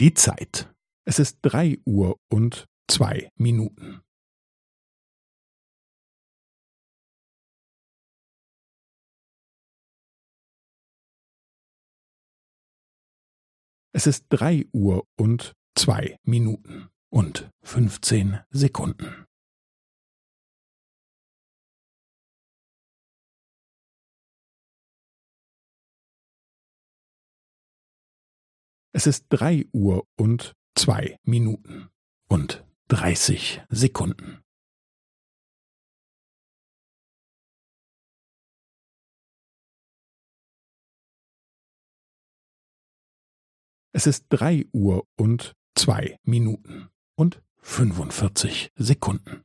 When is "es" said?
1.04-1.18, 13.92-14.06, 28.98-29.06, 43.92-44.08